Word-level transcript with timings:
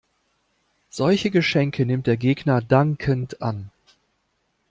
Solche 0.89 1.29
Geschenke 1.29 1.85
nimmt 1.85 2.07
der 2.07 2.17
Gegner 2.17 2.59
dankend 2.59 3.39
an. 3.39 3.69